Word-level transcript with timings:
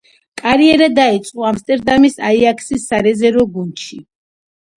კარიერა 0.39 0.87
დაიწყო 0.99 1.45
„ამსტერდამის 1.49 2.17
აიაქსის“ 2.31 2.89
სარეზერვო 2.93 3.47
გუნდში. 3.59 4.01